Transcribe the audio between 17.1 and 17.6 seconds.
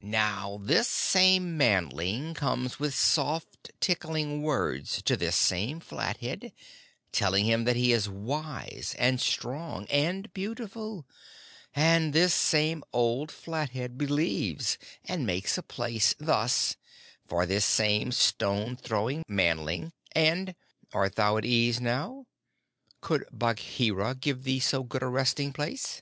for